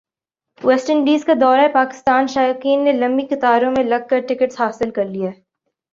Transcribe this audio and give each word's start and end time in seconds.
waste 0.61 0.89
Indies 0.89 1.25
کا 1.25 1.33
دورہ 1.41 1.67
پاکستان 1.73 2.27
شائقین 2.27 2.83
نے 2.83 2.93
لمبی 2.93 3.25
قطاروں 3.29 3.71
میں 3.71 3.83
لگ 3.83 4.07
کر 4.09 4.19
ٹکٹس 4.29 4.59
حاصل 4.59 4.91
کرلئے 4.91 5.31